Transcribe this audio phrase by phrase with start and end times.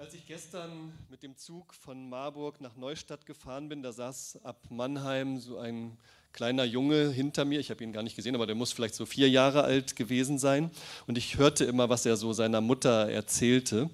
[0.00, 4.56] Als ich gestern mit dem Zug von Marburg nach Neustadt gefahren bin, da saß ab
[4.70, 5.98] Mannheim so ein
[6.32, 7.60] kleiner Junge hinter mir.
[7.60, 10.38] Ich habe ihn gar nicht gesehen, aber der muss vielleicht so vier Jahre alt gewesen
[10.38, 10.70] sein.
[11.06, 13.90] Und ich hörte immer, was er so seiner Mutter erzählte.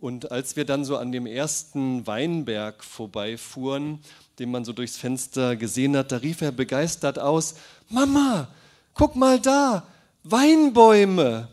[0.00, 4.00] Und als wir dann so an dem ersten Weinberg vorbeifuhren,
[4.40, 7.54] den man so durchs Fenster gesehen hat, da rief er begeistert aus,
[7.88, 8.48] Mama,
[8.92, 9.86] guck mal da,
[10.24, 11.46] Weinbäume.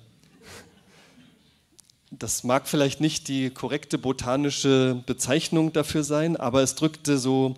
[2.19, 7.55] Das mag vielleicht nicht die korrekte botanische Bezeichnung dafür sein, aber es drückte so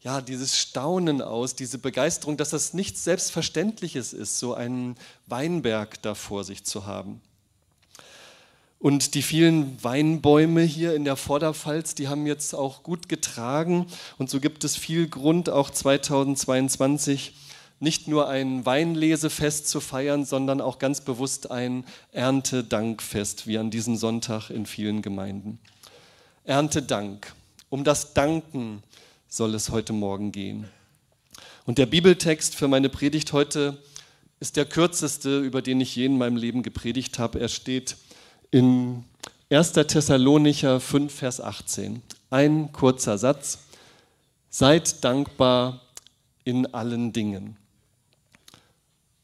[0.00, 6.14] ja, dieses Staunen aus, diese Begeisterung, dass das nichts Selbstverständliches ist, so einen Weinberg da
[6.14, 7.20] vor sich zu haben.
[8.78, 13.86] Und die vielen Weinbäume hier in der Vorderpfalz, die haben jetzt auch gut getragen.
[14.18, 17.34] Und so gibt es viel Grund, auch 2022
[17.80, 23.96] nicht nur ein Weinlesefest zu feiern, sondern auch ganz bewusst ein Erntedankfest, wie an diesem
[23.96, 25.58] Sonntag in vielen Gemeinden.
[26.44, 27.32] Erntedank.
[27.70, 28.82] Um das Danken
[29.28, 30.68] soll es heute Morgen gehen.
[31.66, 33.76] Und der Bibeltext für meine Predigt heute
[34.40, 37.40] ist der kürzeste, über den ich je in meinem Leben gepredigt habe.
[37.40, 37.96] Er steht
[38.50, 39.04] in
[39.50, 39.72] 1.
[39.72, 42.02] Thessalonicher 5, Vers 18.
[42.30, 43.58] Ein kurzer Satz.
[44.50, 45.82] Seid dankbar
[46.44, 47.56] in allen Dingen.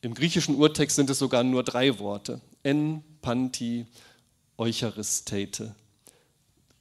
[0.05, 2.41] Im griechischen Urtext sind es sogar nur drei Worte.
[2.63, 3.87] En, Panti,
[4.59, 5.75] Eucharistete.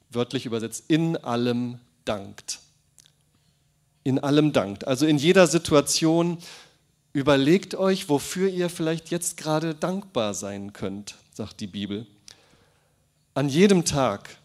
[0.10, 2.60] Wörtlich übersetzt, in allem dankt
[4.04, 4.88] in allem dankt.
[4.88, 6.38] Also in jeder Situation
[7.14, 12.06] überlegt euch, wofür ihr vielleicht jetzt gerade dankbar sein könnt, sagt die Bibel.
[13.34, 14.38] An jedem Tag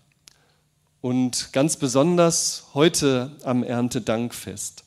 [1.01, 4.85] und ganz besonders heute am Erntedankfest.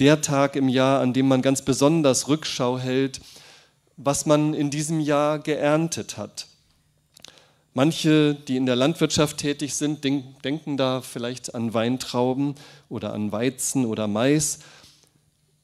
[0.00, 3.20] Der Tag im Jahr, an dem man ganz besonders Rückschau hält,
[3.98, 6.46] was man in diesem Jahr geerntet hat.
[7.74, 12.54] Manche, die in der Landwirtschaft tätig sind, denken da vielleicht an Weintrauben
[12.88, 14.60] oder an Weizen oder Mais.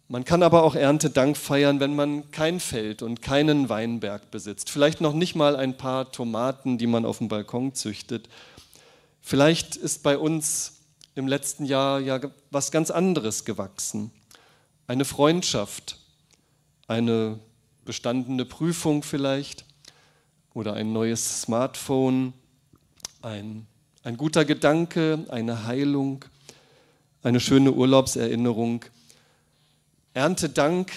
[0.06, 4.68] Man kann aber auch Erntedank feiern, wenn man kein Feld und keinen Weinberg besitzt.
[4.68, 8.28] Vielleicht noch nicht mal ein paar Tomaten, die man auf dem Balkon züchtet.
[9.22, 10.74] Vielleicht ist bei uns
[11.14, 12.20] im letzten Jahr ja
[12.50, 14.10] was ganz anderes gewachsen.
[14.88, 15.98] Eine Freundschaft,
[16.86, 17.41] eine
[17.84, 19.64] bestandene Prüfung vielleicht
[20.54, 22.32] oder ein neues Smartphone,
[23.20, 23.66] ein,
[24.04, 26.24] ein guter Gedanke, eine Heilung,
[27.24, 28.84] eine schöne Urlaubserinnerung.
[30.14, 30.92] Erntedank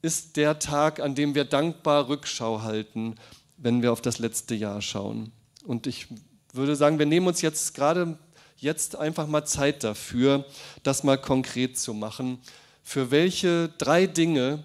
[0.00, 3.16] ist der Tag, an dem wir dankbar Rückschau halten,
[3.56, 5.32] wenn wir auf das letzte Jahr schauen.
[5.64, 6.06] Und ich
[6.52, 8.16] würde sagen, wir nehmen uns jetzt gerade
[8.58, 10.44] jetzt einfach mal Zeit dafür,
[10.84, 12.38] das mal konkret zu machen.
[12.86, 14.62] Für welche drei Dinge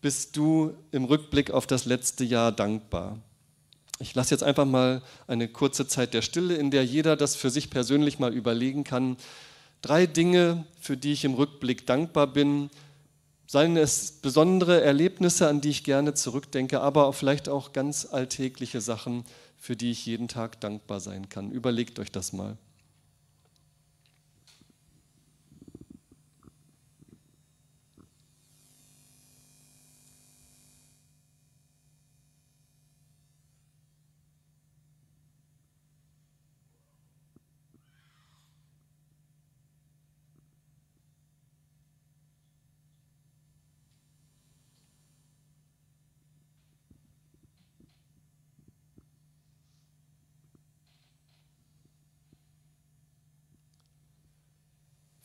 [0.00, 3.18] bist du im Rückblick auf das letzte Jahr dankbar?
[4.00, 7.50] Ich lasse jetzt einfach mal eine kurze Zeit der Stille, in der jeder das für
[7.50, 9.16] sich persönlich mal überlegen kann.
[9.82, 12.70] Drei Dinge, für die ich im Rückblick dankbar bin.
[13.46, 19.24] Seien es besondere Erlebnisse, an die ich gerne zurückdenke, aber vielleicht auch ganz alltägliche Sachen,
[19.56, 21.50] für die ich jeden Tag dankbar sein kann.
[21.50, 22.56] Überlegt euch das mal.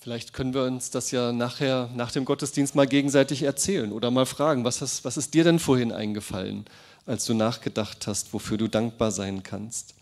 [0.03, 4.25] Vielleicht können wir uns das ja nachher, nach dem Gottesdienst mal gegenseitig erzählen oder mal
[4.25, 6.65] fragen, was, hast, was ist dir denn vorhin eingefallen,
[7.05, 9.95] als du nachgedacht hast, wofür du dankbar sein kannst?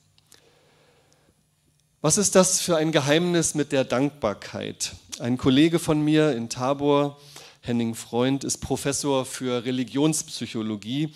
[2.01, 4.93] Was ist das für ein Geheimnis mit der Dankbarkeit?
[5.19, 7.19] Ein Kollege von mir in Tabor,
[7.59, 11.13] Henning Freund, ist Professor für Religionspsychologie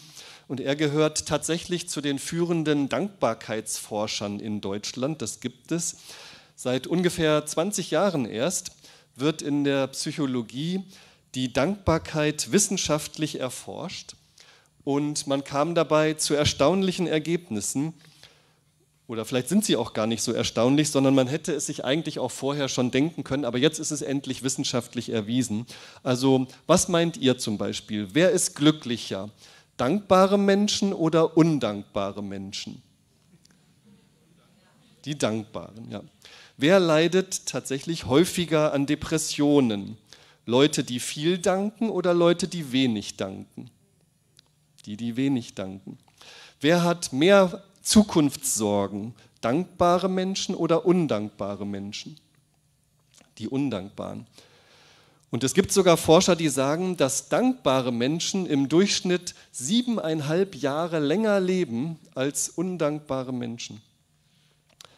[0.47, 5.23] und er gehört tatsächlich zu den führenden Dankbarkeitsforschern in Deutschland.
[5.23, 5.95] Das gibt es.
[6.55, 8.71] Seit ungefähr 20 Jahren erst
[9.15, 10.83] wird in der Psychologie
[11.35, 14.15] die Dankbarkeit wissenschaftlich erforscht
[14.85, 17.93] und man kam dabei zu erstaunlichen Ergebnissen.
[19.07, 22.19] Oder vielleicht sind sie auch gar nicht so erstaunlich, sondern man hätte es sich eigentlich
[22.19, 25.65] auch vorher schon denken können, aber jetzt ist es endlich wissenschaftlich erwiesen.
[26.03, 28.07] Also was meint ihr zum Beispiel?
[28.13, 29.29] Wer ist glücklicher?
[29.75, 32.81] Dankbare Menschen oder undankbare Menschen?
[35.03, 36.01] Die Dankbaren, ja.
[36.57, 39.97] Wer leidet tatsächlich häufiger an Depressionen?
[40.45, 43.69] Leute, die viel danken oder Leute, die wenig danken?
[44.85, 45.97] Die, die wenig danken.
[46.61, 49.13] Wer hat mehr Zukunftssorgen?
[49.45, 52.17] dankbare Menschen oder undankbare Menschen?
[53.37, 54.25] Die Undankbaren.
[55.29, 61.39] Und es gibt sogar Forscher, die sagen, dass dankbare Menschen im Durchschnitt siebeneinhalb Jahre länger
[61.39, 63.81] leben als undankbare Menschen.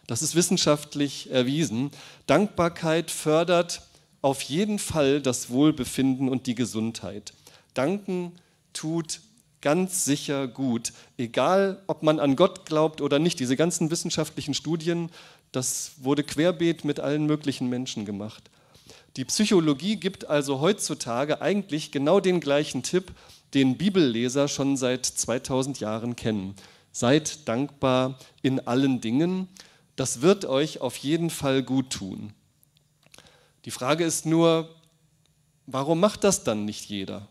[0.08, 1.92] Das ist wissenschaftlich erwiesen.
[2.26, 3.82] Dankbarkeit fördert
[4.22, 7.34] auf jeden Fall das Wohlbefinden und die Gesundheit.
[7.74, 8.34] Danken
[8.74, 9.20] tut
[9.62, 13.40] ganz sicher gut, egal ob man an Gott glaubt oder nicht.
[13.40, 15.10] Diese ganzen wissenschaftlichen Studien,
[15.52, 18.50] das wurde querbeet mit allen möglichen Menschen gemacht.
[19.18, 23.14] Die Psychologie gibt also heutzutage eigentlich genau den gleichen Tipp,
[23.54, 26.56] den Bibelleser schon seit 2000 Jahren kennen.
[26.92, 29.48] Seid dankbar in allen Dingen.
[29.98, 32.32] Das wird euch auf jeden Fall gut tun.
[33.66, 34.74] Die Frage ist nur,
[35.66, 37.28] warum macht das dann nicht jeder?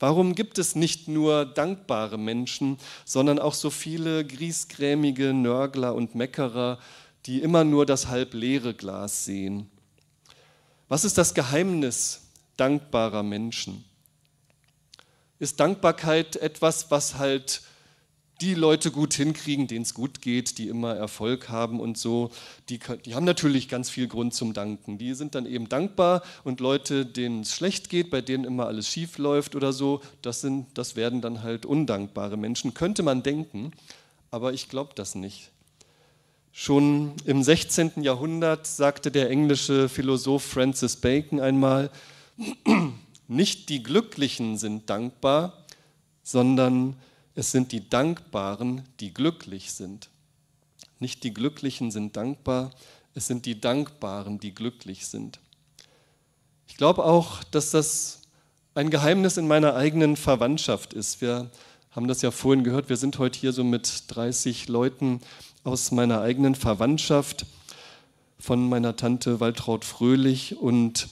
[0.00, 6.78] Warum gibt es nicht nur dankbare Menschen, sondern auch so viele griesgrämige Nörgler und Meckerer,
[7.26, 9.70] die immer nur das halb leere Glas sehen?
[10.88, 12.22] Was ist das Geheimnis
[12.56, 13.84] dankbarer Menschen?
[15.38, 17.60] Ist Dankbarkeit etwas, was halt
[18.40, 22.30] die Leute gut hinkriegen, denen es gut geht, die immer Erfolg haben und so,
[22.68, 24.96] die, die, haben natürlich ganz viel Grund zum Danken.
[24.96, 28.88] Die sind dann eben dankbar und Leute, denen es schlecht geht, bei denen immer alles
[28.88, 33.72] schief läuft oder so, das, sind, das werden dann halt undankbare Menschen, könnte man denken,
[34.30, 35.50] aber ich glaube das nicht.
[36.52, 38.02] Schon im 16.
[38.02, 41.90] Jahrhundert sagte der englische Philosoph Francis Bacon einmal,
[43.28, 45.64] nicht die Glücklichen sind dankbar,
[46.22, 46.96] sondern
[47.40, 50.10] es sind die Dankbaren, die glücklich sind.
[50.98, 52.70] Nicht die Glücklichen sind dankbar,
[53.14, 55.40] es sind die Dankbaren, die glücklich sind.
[56.68, 58.20] Ich glaube auch, dass das
[58.74, 61.22] ein Geheimnis in meiner eigenen Verwandtschaft ist.
[61.22, 61.50] Wir
[61.92, 65.20] haben das ja vorhin gehört, wir sind heute hier so mit 30 Leuten
[65.64, 67.46] aus meiner eigenen Verwandtschaft,
[68.38, 71.08] von meiner Tante Waltraud Fröhlich und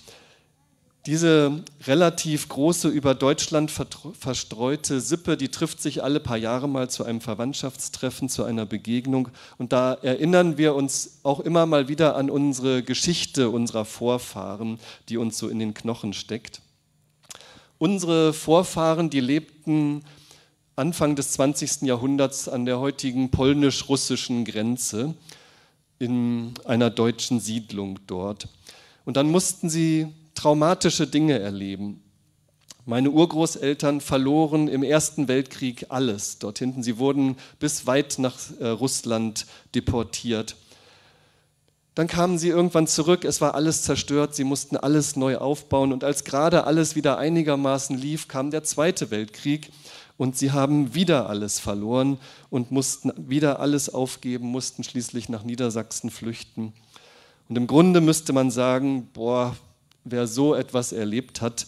[1.08, 7.02] diese relativ große, über Deutschland verstreute Sippe, die trifft sich alle paar Jahre mal zu
[7.02, 9.30] einem Verwandtschaftstreffen, zu einer Begegnung.
[9.56, 14.78] Und da erinnern wir uns auch immer mal wieder an unsere Geschichte unserer Vorfahren,
[15.08, 16.60] die uns so in den Knochen steckt.
[17.78, 20.02] Unsere Vorfahren, die lebten
[20.76, 21.88] Anfang des 20.
[21.88, 25.14] Jahrhunderts an der heutigen polnisch-russischen Grenze
[25.98, 28.48] in einer deutschen Siedlung dort.
[29.06, 30.08] Und dann mussten sie
[30.38, 32.00] traumatische Dinge erleben.
[32.86, 36.84] Meine Urgroßeltern verloren im Ersten Weltkrieg alles dort hinten.
[36.84, 40.56] Sie wurden bis weit nach äh, Russland deportiert.
[41.96, 46.04] Dann kamen sie irgendwann zurück, es war alles zerstört, sie mussten alles neu aufbauen und
[46.04, 49.72] als gerade alles wieder einigermaßen lief, kam der Zweite Weltkrieg
[50.16, 52.18] und sie haben wieder alles verloren
[52.48, 56.72] und mussten wieder alles aufgeben, mussten schließlich nach Niedersachsen flüchten.
[57.48, 59.56] Und im Grunde müsste man sagen, boah,
[60.10, 61.66] wer so etwas erlebt hat,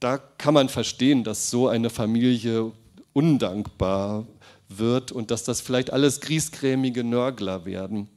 [0.00, 2.72] da kann man verstehen, dass so eine Familie
[3.12, 4.26] undankbar
[4.68, 8.08] wird und dass das vielleicht alles griesgrämige Nörgler werden.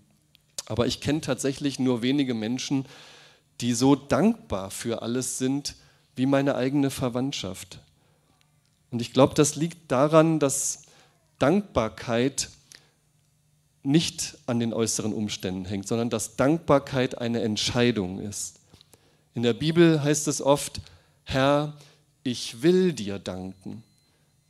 [0.68, 2.86] Aber ich kenne tatsächlich nur wenige Menschen,
[3.62, 5.76] die so dankbar für alles sind
[6.16, 7.80] wie meine eigene Verwandtschaft.
[8.92, 10.84] Und ich glaube, das liegt daran, dass
[11.40, 12.50] Dankbarkeit
[13.84, 18.61] nicht an den äußeren Umständen hängt, sondern dass Dankbarkeit eine Entscheidung ist.
[19.34, 20.82] In der Bibel heißt es oft,
[21.24, 21.74] Herr,
[22.24, 23.84] ich will dir danken.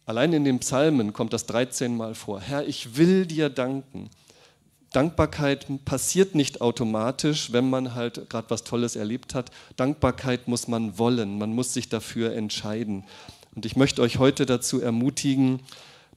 [0.06, 2.42] Allein in den Psalmen kommt das 13 Mal vor.
[2.42, 4.10] Herr, ich will dir danken.
[4.92, 9.52] Dankbarkeit passiert nicht automatisch, wenn man halt gerade was Tolles erlebt hat.
[9.78, 13.06] Dankbarkeit muss man wollen, man muss sich dafür entscheiden.
[13.56, 15.62] Und ich möchte euch heute dazu ermutigen,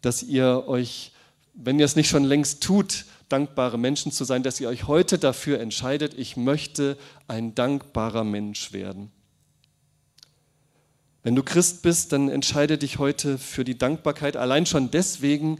[0.00, 1.12] dass ihr euch,
[1.54, 3.04] wenn ihr es nicht schon längst tut,
[3.34, 8.72] dankbare Menschen zu sein, dass ihr euch heute dafür entscheidet, ich möchte ein dankbarer Mensch
[8.72, 9.10] werden.
[11.24, 15.58] Wenn du Christ bist, dann entscheide dich heute für die Dankbarkeit, allein schon deswegen,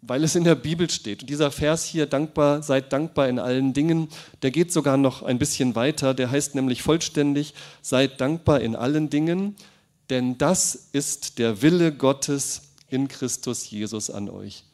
[0.00, 1.22] weil es in der Bibel steht.
[1.22, 4.08] Und dieser Vers hier, dankbar, seid dankbar in allen Dingen,
[4.42, 6.14] der geht sogar noch ein bisschen weiter.
[6.14, 9.54] Der heißt nämlich vollständig, seid dankbar in allen Dingen,
[10.10, 14.64] denn das ist der Wille Gottes in Christus Jesus an euch.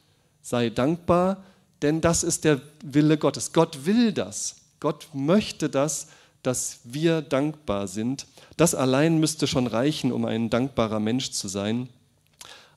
[0.41, 1.43] Sei dankbar,
[1.81, 3.53] denn das ist der Wille Gottes.
[3.53, 4.57] Gott will das.
[4.79, 6.07] Gott möchte das,
[6.43, 8.25] dass wir dankbar sind.
[8.57, 11.89] Das allein müsste schon reichen, um ein dankbarer Mensch zu sein.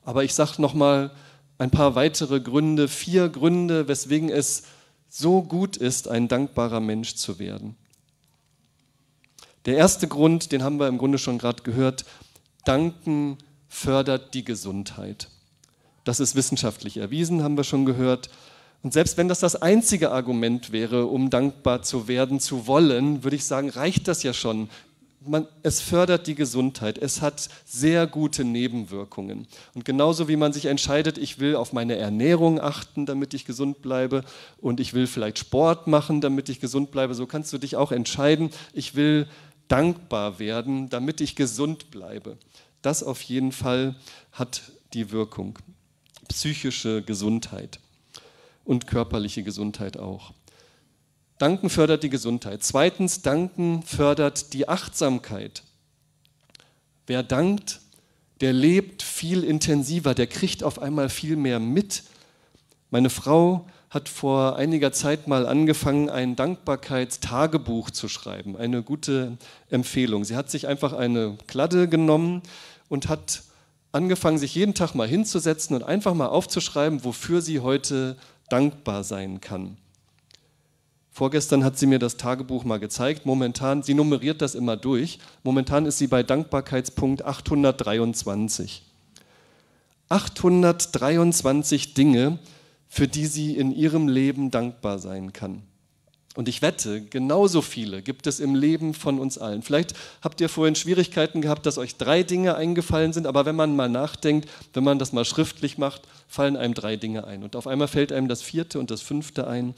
[0.03, 1.11] Aber ich sage nochmal
[1.57, 4.63] ein paar weitere Gründe, vier Gründe, weswegen es
[5.09, 7.75] so gut ist, ein dankbarer Mensch zu werden.
[9.65, 12.03] Der erste Grund, den haben wir im Grunde schon gerade gehört,
[12.65, 13.37] Danken
[13.69, 15.29] fördert die Gesundheit.
[16.03, 18.29] Das ist wissenschaftlich erwiesen, haben wir schon gehört.
[18.83, 23.37] Und selbst wenn das das einzige Argument wäre, um dankbar zu werden, zu wollen, würde
[23.37, 24.69] ich sagen, reicht das ja schon.
[25.25, 29.47] Man, es fördert die Gesundheit, es hat sehr gute Nebenwirkungen.
[29.73, 33.81] Und genauso wie man sich entscheidet, ich will auf meine Ernährung achten, damit ich gesund
[33.81, 34.25] bleibe,
[34.57, 37.93] und ich will vielleicht Sport machen, damit ich gesund bleibe, so kannst du dich auch
[37.93, 39.27] entscheiden, ich will
[39.69, 42.37] dankbar werden, damit ich gesund bleibe.
[42.81, 43.95] Das auf jeden Fall
[44.33, 44.61] hat
[44.93, 45.57] die Wirkung.
[46.27, 47.79] Psychische Gesundheit
[48.65, 50.33] und körperliche Gesundheit auch.
[51.37, 52.63] Danken fördert die Gesundheit.
[52.63, 55.63] Zweitens, Danken fördert die Achtsamkeit.
[57.05, 57.81] Wer dankt,
[58.39, 62.03] der lebt viel intensiver, der kriegt auf einmal viel mehr mit.
[62.91, 68.57] Meine Frau hat vor einiger Zeit mal angefangen, ein Dankbarkeitstagebuch zu schreiben.
[68.57, 69.37] Eine gute
[69.69, 70.23] Empfehlung.
[70.25, 72.41] Sie hat sich einfach eine Kladde genommen
[72.89, 73.43] und hat
[73.91, 78.17] angefangen, sich jeden Tag mal hinzusetzen und einfach mal aufzuschreiben, wofür sie heute
[78.53, 79.77] dankbar sein kann.
[81.09, 83.25] Vorgestern hat sie mir das Tagebuch mal gezeigt.
[83.25, 85.17] Momentan, sie nummeriert das immer durch.
[85.41, 88.83] Momentan ist sie bei Dankbarkeitspunkt 823.
[90.09, 92.37] 823 Dinge,
[92.87, 95.63] für die sie in ihrem Leben dankbar sein kann.
[96.35, 99.61] Und ich wette, genauso viele gibt es im Leben von uns allen.
[99.61, 103.75] Vielleicht habt ihr vorhin Schwierigkeiten gehabt, dass euch drei Dinge eingefallen sind, aber wenn man
[103.75, 107.43] mal nachdenkt, wenn man das mal schriftlich macht, fallen einem drei Dinge ein.
[107.43, 109.75] Und auf einmal fällt einem das vierte und das fünfte ein.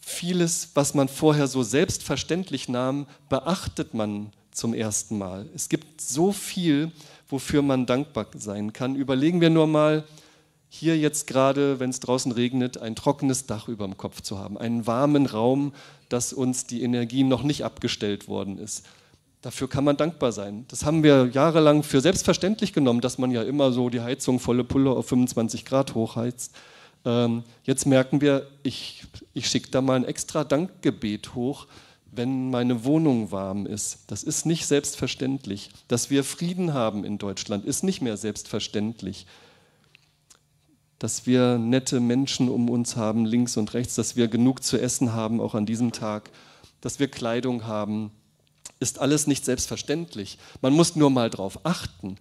[0.00, 5.46] Vieles, was man vorher so selbstverständlich nahm, beachtet man zum ersten Mal.
[5.54, 6.92] Es gibt so viel,
[7.28, 8.96] wofür man dankbar sein kann.
[8.96, 10.04] Überlegen wir nur mal,
[10.74, 14.58] hier jetzt gerade, wenn es draußen regnet, ein trockenes Dach über dem Kopf zu haben,
[14.58, 15.72] einen warmen Raum,
[16.08, 18.84] dass uns die Energie noch nicht abgestellt worden ist.
[19.40, 20.64] Dafür kann man dankbar sein.
[20.68, 24.64] Das haben wir jahrelang für selbstverständlich genommen, dass man ja immer so die Heizung volle
[24.64, 26.54] Pulle auf 25 Grad hochheizt.
[27.04, 31.66] Ähm, jetzt merken wir, ich, ich schicke da mal ein extra Dankgebet hoch,
[32.10, 34.04] wenn meine Wohnung warm ist.
[34.08, 35.70] Das ist nicht selbstverständlich.
[35.88, 39.26] Dass wir Frieden haben in Deutschland, ist nicht mehr selbstverständlich
[40.98, 45.12] dass wir nette Menschen um uns haben, links und rechts, dass wir genug zu essen
[45.12, 46.30] haben, auch an diesem Tag,
[46.80, 48.10] dass wir Kleidung haben,
[48.80, 50.38] ist alles nicht selbstverständlich.
[50.60, 52.16] Man muss nur mal darauf achten.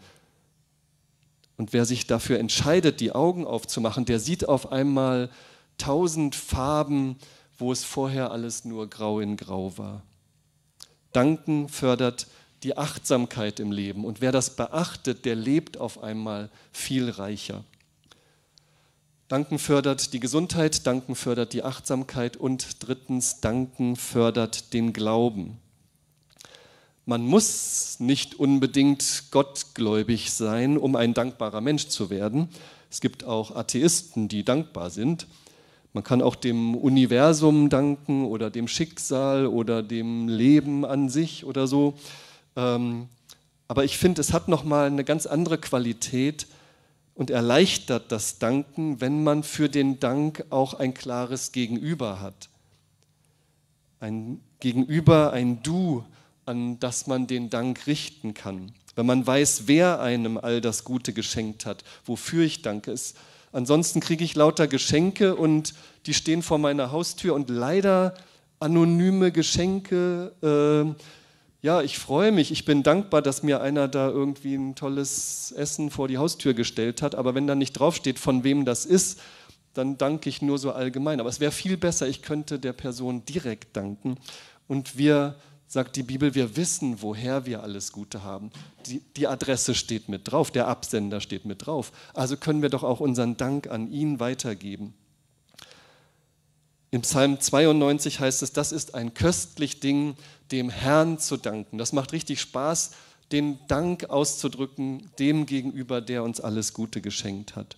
[1.58, 5.30] Und wer sich dafür entscheidet, die Augen aufzumachen, der sieht auf einmal
[5.78, 7.18] tausend Farben,
[7.58, 10.02] wo es vorher alles nur grau in grau war.
[11.12, 12.28] Danken fördert
[12.64, 14.06] die Achtsamkeit im Leben.
[14.06, 17.64] Und wer das beachtet, der lebt auf einmal viel reicher.
[19.30, 25.58] Danken fördert die Gesundheit, Danken fördert die Achtsamkeit und drittens, Danken fördert den Glauben.
[27.06, 32.50] Man muss nicht unbedingt gottgläubig sein, um ein dankbarer Mensch zu werden.
[32.90, 35.28] Es gibt auch Atheisten, die dankbar sind.
[35.94, 41.68] Man kann auch dem Universum danken oder dem Schicksal oder dem Leben an sich oder
[41.68, 41.94] so.
[42.56, 43.08] Ähm,
[43.68, 46.48] aber ich finde, es hat nochmal eine ganz andere Qualität,
[47.16, 52.50] und erleichtert das Danken, wenn man für den Dank auch ein klares Gegenüber hat.
[54.00, 56.04] Ein Gegenüber, ein Du,
[56.46, 58.74] an das man den Dank richten kann.
[58.96, 62.92] Wenn man weiß, wer einem all das Gute geschenkt hat, wofür ich danke.
[62.92, 63.16] Es,
[63.52, 65.74] ansonsten kriege ich lauter Geschenke und
[66.06, 68.16] die stehen vor meiner Haustür und leider
[68.60, 70.34] anonyme Geschenke.
[70.42, 71.04] Äh,
[71.64, 75.90] ja, ich freue mich, ich bin dankbar, dass mir einer da irgendwie ein tolles Essen
[75.90, 79.22] vor die Haustür gestellt hat, aber wenn da nicht draufsteht, von wem das ist,
[79.74, 81.22] dann danke ich nur so allgemein.
[81.22, 84.18] Aber es wäre viel besser, ich könnte der Person direkt danken.
[84.68, 88.52] Und wir, sagt die Bibel, wir wissen, woher wir alles Gute haben.
[88.86, 91.94] Die, die Adresse steht mit drauf, der Absender steht mit drauf.
[92.14, 94.94] Also können wir doch auch unseren Dank an ihn weitergeben.
[96.94, 100.14] Im Psalm 92 heißt es, das ist ein köstlich Ding,
[100.52, 101.80] dem Herrn zu danken.
[101.80, 102.92] Das macht richtig Spaß,
[103.32, 107.78] den Dank auszudrücken dem gegenüber, der uns alles Gute geschenkt hat.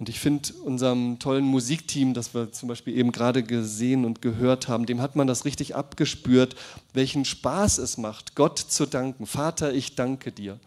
[0.00, 4.66] Und ich finde, unserem tollen Musikteam, das wir zum Beispiel eben gerade gesehen und gehört
[4.66, 6.56] haben, dem hat man das richtig abgespürt,
[6.92, 9.26] welchen Spaß es macht, Gott zu danken.
[9.26, 10.58] Vater, ich danke dir.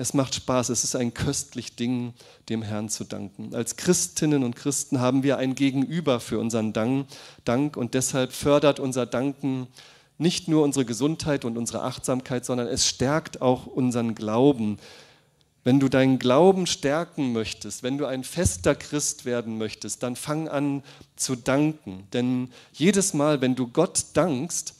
[0.00, 2.14] Es macht Spaß, es ist ein köstlich Ding,
[2.48, 3.54] dem Herrn zu danken.
[3.54, 9.04] Als Christinnen und Christen haben wir ein Gegenüber für unseren Dank und deshalb fördert unser
[9.04, 9.66] Danken
[10.16, 14.78] nicht nur unsere Gesundheit und unsere Achtsamkeit, sondern es stärkt auch unseren Glauben.
[15.64, 20.48] Wenn du deinen Glauben stärken möchtest, wenn du ein fester Christ werden möchtest, dann fang
[20.48, 20.82] an
[21.16, 22.04] zu danken.
[22.14, 24.76] Denn jedes Mal, wenn du Gott dankst,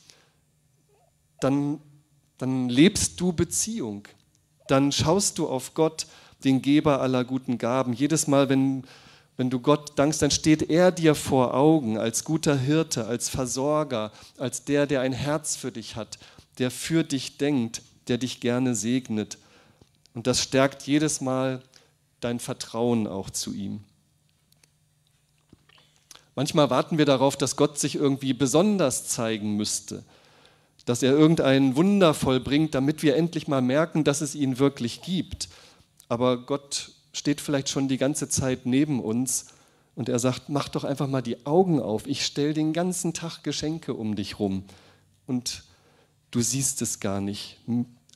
[1.41, 1.79] dann,
[2.39, 4.09] dann lebst du Beziehung
[4.71, 6.07] dann schaust du auf Gott,
[6.45, 7.93] den Geber aller guten Gaben.
[7.93, 8.85] Jedes Mal, wenn,
[9.37, 14.13] wenn du Gott dankst, dann steht er dir vor Augen als guter Hirte, als Versorger,
[14.39, 16.19] als der, der ein Herz für dich hat,
[16.59, 19.39] der für dich denkt, der dich gerne segnet.
[20.15, 21.63] Und das stärkt jedes Mal
[22.21, 23.85] dein Vertrauen auch zu ihm.
[26.35, 30.05] Manchmal warten wir darauf, dass Gott sich irgendwie besonders zeigen müsste,
[30.91, 35.49] dass er irgendein Wunder vollbringt, damit wir endlich mal merken, dass es ihn wirklich gibt.
[36.09, 39.47] Aber Gott steht vielleicht schon die ganze Zeit neben uns
[39.95, 43.45] und er sagt, mach doch einfach mal die Augen auf, ich stelle den ganzen Tag
[43.45, 44.65] Geschenke um dich rum
[45.29, 45.63] und
[46.33, 47.59] du siehst es gar nicht.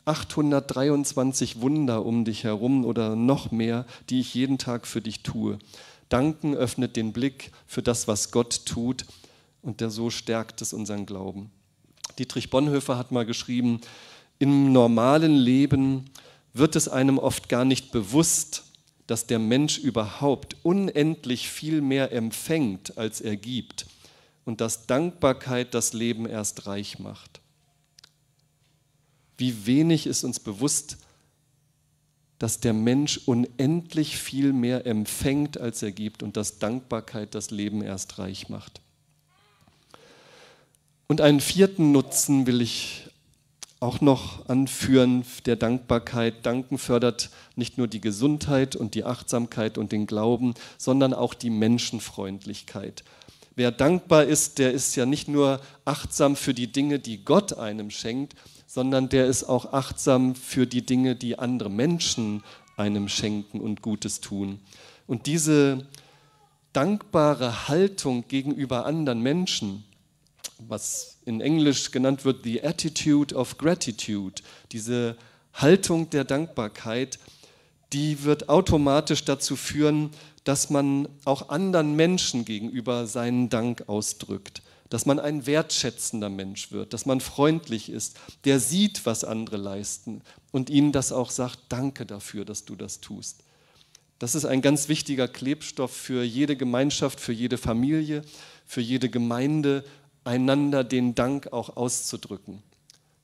[0.05, 5.61] 823 Wunder um dich herum oder noch mehr, die ich jeden Tag für dich tue.
[6.09, 9.07] Danken öffnet den Blick für das, was Gott tut
[9.63, 11.53] und der so stärkt es unseren Glauben.
[12.19, 13.81] Dietrich Bonhoeffer hat mal geschrieben,
[14.39, 16.11] im normalen Leben
[16.53, 18.65] wird es einem oft gar nicht bewusst,
[19.07, 23.87] dass der Mensch überhaupt unendlich viel mehr empfängt, als er gibt
[24.45, 27.41] und dass Dankbarkeit das Leben erst reich macht.
[29.37, 30.99] Wie wenig ist uns bewusst,
[32.39, 37.83] dass der Mensch unendlich viel mehr empfängt, als er gibt und dass Dankbarkeit das Leben
[37.83, 38.81] erst reich macht.
[41.07, 43.11] Und einen vierten Nutzen will ich
[43.81, 46.47] auch noch anführen der Dankbarkeit.
[46.47, 51.51] Danken fördert nicht nur die Gesundheit und die Achtsamkeit und den Glauben, sondern auch die
[51.51, 53.05] Menschenfreundlichkeit.
[53.57, 57.91] Wer dankbar ist, der ist ja nicht nur achtsam für die Dinge, die Gott einem
[57.91, 58.35] schenkt,
[58.67, 62.43] sondern der ist auch achtsam für die Dinge, die andere Menschen
[62.77, 64.61] einem schenken und Gutes tun.
[65.07, 65.87] Und diese
[66.73, 69.85] dankbare Haltung gegenüber anderen Menschen,
[70.69, 74.43] was in Englisch genannt wird, the attitude of gratitude,
[74.73, 75.17] diese
[75.53, 77.19] Haltung der Dankbarkeit,
[77.93, 80.11] die wird automatisch dazu führen,
[80.45, 84.63] dass man auch anderen Menschen gegenüber seinen Dank ausdrückt
[84.95, 90.23] dass man ein wertschätzender Mensch wird, dass man freundlich ist, der sieht, was andere leisten
[90.53, 93.43] und ihnen das auch sagt, danke dafür, dass du das tust.
[94.21, 98.23] Das ist ein ganz wichtiger Klebstoff für jede Gemeinschaft, für jede Familie,
[98.67, 99.85] für jede Gemeinde,
[100.25, 102.63] einander den Dank auch auszudrücken.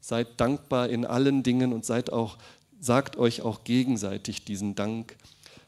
[0.00, 2.38] Seid dankbar in allen Dingen und seid auch,
[2.80, 5.16] sagt euch auch gegenseitig diesen Dank.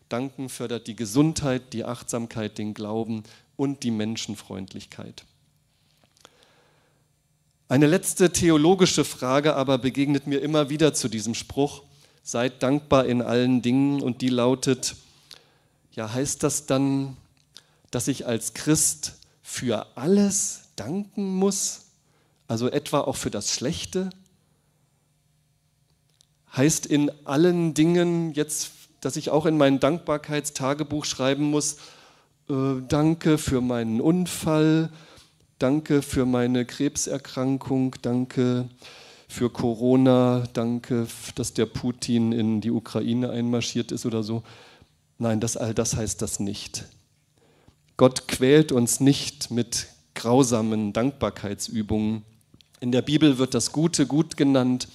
[0.09, 3.25] Danken fördert die Gesundheit, die Achtsamkeit, den Glauben
[3.57, 5.25] und die Menschenfreundlichkeit.
[7.69, 11.83] Eine letzte theologische Frage aber begegnet mir immer wieder zu diesem Spruch,
[12.23, 14.97] seid dankbar in allen Dingen und die lautet,
[15.93, 17.17] ja heißt das dann,
[17.91, 21.87] dass ich als Christ für alles danken muss,
[22.49, 24.11] also etwa auch für das Schlechte?
[26.57, 31.77] Heißt in allen Dingen jetzt, dass ich auch in mein Dankbarkeitstagebuch schreiben muss,
[32.49, 34.91] äh, danke für meinen Unfall,
[35.63, 38.69] Danke für meine Krebserkrankung, danke
[39.29, 41.07] für Corona, danke,
[41.37, 44.43] dass der Putin in die Ukraine einmarschiert ist oder so.
[45.19, 46.87] Nein, das, all das heißt das nicht.
[47.97, 52.23] Gott quält uns nicht mit grausamen Dankbarkeitsübungen.
[52.81, 54.89] In der Bibel wird das Gute gut genannt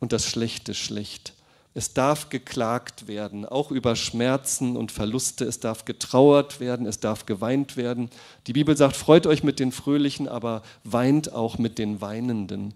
[0.00, 1.34] und das Schlechte schlecht.
[1.74, 5.44] Es darf geklagt werden, auch über Schmerzen und Verluste.
[5.44, 8.10] Es darf getrauert werden, es darf geweint werden.
[8.46, 12.74] Die Bibel sagt, freut euch mit den Fröhlichen, aber weint auch mit den Weinenden.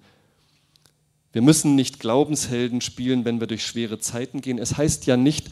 [1.33, 4.59] Wir müssen nicht Glaubenshelden spielen, wenn wir durch schwere Zeiten gehen.
[4.59, 5.51] Es heißt ja nicht,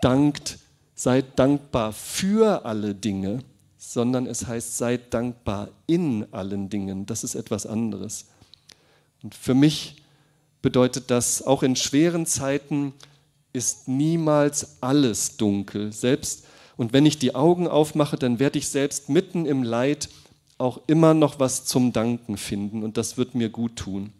[0.00, 0.58] dankt,
[0.94, 3.40] seid dankbar für alle Dinge,
[3.92, 7.06] sondern es heißt, seid dankbar in allen Dingen.
[7.06, 8.26] Das ist etwas anderes.
[9.22, 10.02] Und für mich
[10.60, 12.94] bedeutet das, auch in schweren Zeiten
[13.52, 15.92] ist niemals alles dunkel.
[15.92, 16.46] Selbst
[16.76, 20.08] und wenn ich die Augen aufmache, dann werde ich selbst mitten im Leid
[20.58, 24.12] auch immer noch was zum Danken finden und das wird mir gut tun.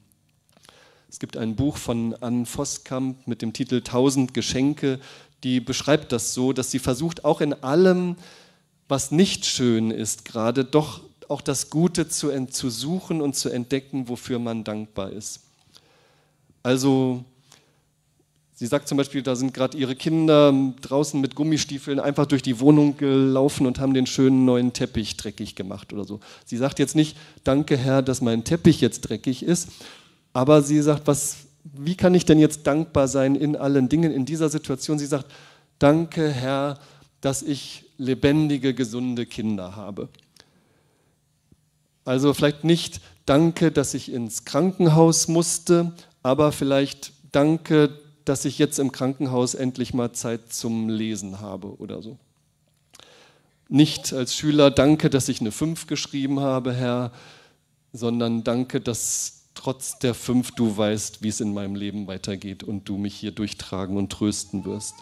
[1.09, 5.01] Es gibt ein Buch von Anne Voskamp mit dem Titel Tausend Geschenke,
[5.43, 8.17] die beschreibt das so, dass sie versucht, auch in allem,
[8.89, 14.09] was nicht schön ist, gerade doch auch das Gute zu, zu suchen und zu entdecken,
[14.09, 15.41] wofür man dankbar ist.
[16.63, 17.25] Also
[18.55, 22.61] sie sagt zum Beispiel, da sind gerade ihre Kinder draußen mit Gummistiefeln einfach durch die
[22.61, 26.21] Wohnung gelaufen und haben den schönen neuen Teppich dreckig gemacht oder so.
[26.45, 29.69] Sie sagt jetzt nicht, danke Herr, dass mein Teppich jetzt dreckig ist,
[30.33, 34.27] aber sie sagt, was, wie kann ich denn jetzt dankbar sein in allen Dingen in
[34.27, 34.99] dieser Situation?
[34.99, 35.27] Sie sagt,
[35.79, 36.79] danke Herr,
[37.27, 40.09] dass ich lebendige, gesunde Kinder habe.
[42.05, 48.79] Also vielleicht nicht danke, dass ich ins Krankenhaus musste, aber vielleicht danke, dass ich jetzt
[48.79, 52.17] im Krankenhaus endlich mal Zeit zum Lesen habe oder so.
[53.69, 57.11] Nicht als Schüler, danke, dass ich eine 5 geschrieben habe, Herr,
[57.93, 62.89] sondern danke, dass trotz der 5 du weißt, wie es in meinem Leben weitergeht und
[62.89, 64.95] du mich hier durchtragen und trösten wirst.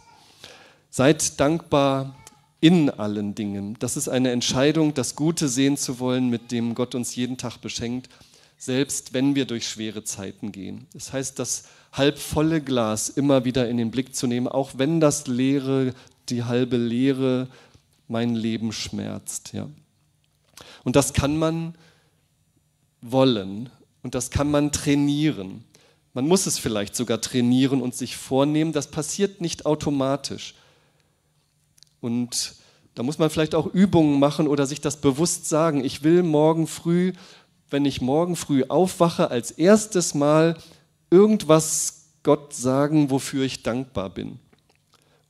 [0.96, 2.14] Seid dankbar
[2.60, 3.76] in allen Dingen.
[3.80, 7.60] Das ist eine Entscheidung, das Gute sehen zu wollen, mit dem Gott uns jeden Tag
[7.60, 8.08] beschenkt,
[8.58, 10.86] selbst wenn wir durch schwere Zeiten gehen.
[10.92, 15.26] Das heißt, das halbvolle Glas immer wieder in den Blick zu nehmen, auch wenn das
[15.26, 15.94] leere,
[16.28, 17.48] die halbe Leere
[18.06, 19.52] mein Leben schmerzt.
[19.52, 19.68] Ja.
[20.84, 21.74] Und das kann man
[23.00, 23.68] wollen
[24.04, 25.64] und das kann man trainieren.
[26.12, 28.70] Man muss es vielleicht sogar trainieren und sich vornehmen.
[28.70, 30.54] Das passiert nicht automatisch.
[32.04, 32.56] Und
[32.94, 35.82] da muss man vielleicht auch Übungen machen oder sich das bewusst sagen.
[35.82, 37.14] Ich will morgen früh,
[37.70, 40.58] wenn ich morgen früh aufwache, als erstes Mal
[41.10, 44.38] irgendwas Gott sagen, wofür ich dankbar bin.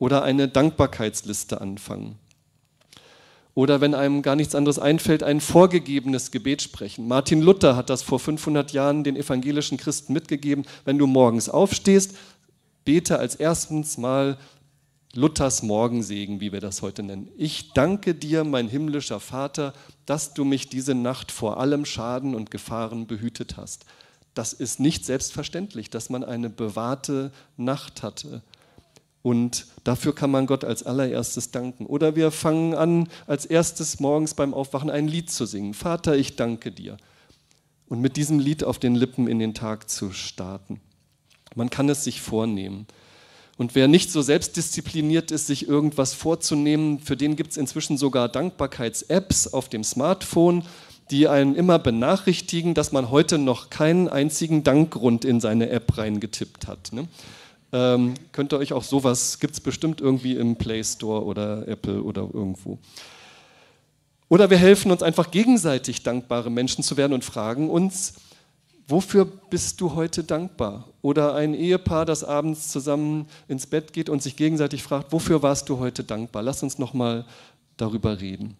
[0.00, 2.16] Oder eine Dankbarkeitsliste anfangen.
[3.54, 7.06] Oder wenn einem gar nichts anderes einfällt, ein vorgegebenes Gebet sprechen.
[7.06, 10.64] Martin Luther hat das vor 500 Jahren den evangelischen Christen mitgegeben.
[10.84, 12.16] Wenn du morgens aufstehst,
[12.84, 14.38] bete als erstens mal
[15.16, 17.28] Luthers Morgensegen, wie wir das heute nennen.
[17.36, 19.72] Ich danke dir, mein himmlischer Vater,
[20.06, 23.84] dass du mich diese Nacht vor allem Schaden und Gefahren behütet hast.
[24.34, 28.42] Das ist nicht selbstverständlich, dass man eine bewahrte Nacht hatte.
[29.22, 31.86] Und dafür kann man Gott als allererstes danken.
[31.86, 35.72] Oder wir fangen an, als erstes morgens beim Aufwachen ein Lied zu singen.
[35.72, 36.96] Vater, ich danke dir.
[37.86, 40.80] Und mit diesem Lied auf den Lippen in den Tag zu starten.
[41.54, 42.86] Man kann es sich vornehmen.
[43.56, 48.28] Und wer nicht so selbstdiszipliniert ist, sich irgendwas vorzunehmen, für den gibt es inzwischen sogar
[48.28, 50.64] Dankbarkeits-Apps auf dem Smartphone,
[51.10, 56.66] die einen immer benachrichtigen, dass man heute noch keinen einzigen Dankgrund in seine App reingetippt
[56.66, 56.92] hat.
[56.92, 57.06] Ne?
[57.72, 62.02] Ähm, könnt ihr euch auch sowas, gibt es bestimmt irgendwie im Play Store oder Apple
[62.02, 62.78] oder irgendwo.
[64.28, 68.14] Oder wir helfen uns einfach gegenseitig dankbare Menschen zu werden und fragen uns,
[68.88, 70.88] wofür bist du heute dankbar?
[71.02, 75.68] Oder ein Ehepaar, das abends zusammen ins Bett geht und sich gegenseitig fragt, wofür warst
[75.68, 76.42] du heute dankbar?
[76.42, 77.24] Lass uns nochmal
[77.76, 78.56] darüber reden.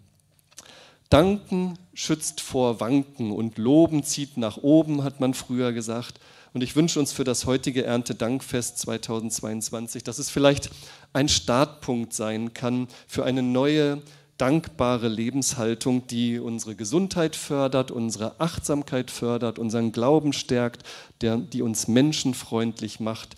[1.10, 6.18] Danken schützt vor Wanken und Loben zieht nach oben, hat man früher gesagt.
[6.54, 10.70] Und ich wünsche uns für das heutige Erntedankfest 2022, dass es vielleicht
[11.12, 14.02] ein Startpunkt sein kann für eine neue,
[14.38, 20.82] dankbare Lebenshaltung, die unsere Gesundheit fördert, unsere Achtsamkeit fördert, unseren Glauben stärkt,
[21.20, 23.36] der, die uns menschenfreundlich macht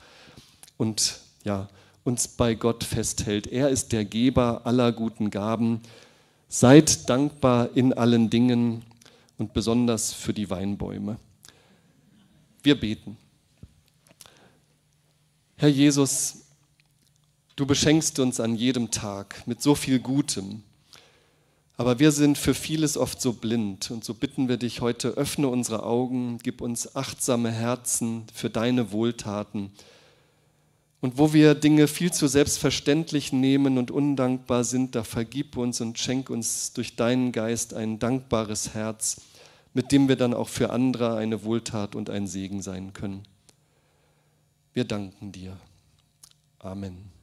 [0.77, 1.69] und ja,
[2.05, 3.47] uns bei Gott festhält.
[3.47, 5.81] Er ist der Geber aller guten Gaben.
[6.49, 8.85] Seid dankbar in allen Dingen
[9.39, 11.19] und besonders für die Weinbäume.
[12.63, 13.17] Wir beten.
[15.57, 16.47] Herr Jesus,
[17.57, 20.63] du beschenkst uns an jedem Tag mit so viel Gutem,
[21.77, 25.49] aber wir sind für vieles oft so blind und so bitten wir dich heute, öffne
[25.49, 29.71] unsere Augen, gib uns achtsame Herzen für deine Wohltaten.
[31.01, 35.99] Und wo wir Dinge viel zu selbstverständlich nehmen und undankbar sind, da vergib uns und
[35.99, 39.19] schenk uns durch deinen Geist ein dankbares Herz
[39.77, 43.25] mit dem wir dann auch für andere eine Wohltat und ein Segen sein können.
[44.73, 45.59] Wir danken dir.
[46.59, 47.16] Amen.